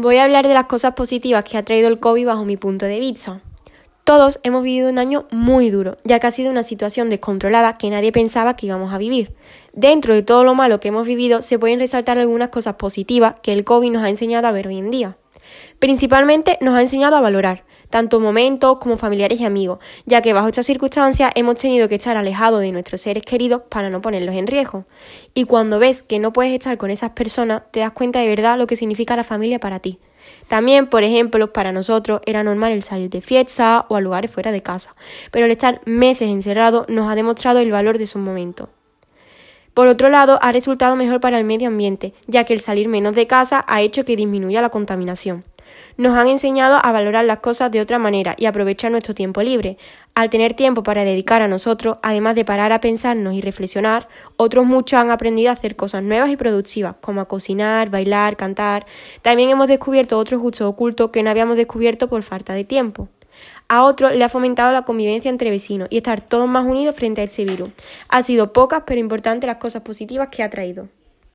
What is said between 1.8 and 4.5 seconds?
el COVID bajo mi punto de vista. Todos